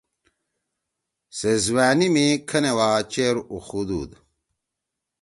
سے 1.37 1.51
زِوأنی 1.63 2.07
می 2.13 2.25
کھنے 2.49 2.71
وا 2.77 2.89
چیر 3.11 3.35
اُوخُودُود۔ 3.51 4.11